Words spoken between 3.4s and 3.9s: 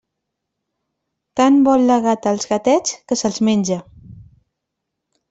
menja.